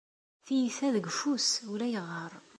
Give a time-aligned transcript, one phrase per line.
[0.45, 2.31] Tiyita deg ufus ulayɣer